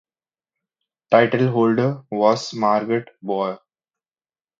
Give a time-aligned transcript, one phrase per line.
[1.11, 3.59] Title holder was Margot Boer.